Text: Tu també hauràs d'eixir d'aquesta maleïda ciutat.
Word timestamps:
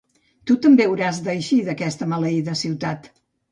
Tu 0.51 0.55
també 0.63 0.87
hauràs 0.87 1.19
d'eixir 1.27 1.61
d'aquesta 1.69 2.09
maleïda 2.17 2.59
ciutat. 2.65 3.11